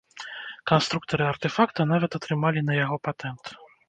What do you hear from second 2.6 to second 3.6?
на яго патэнт.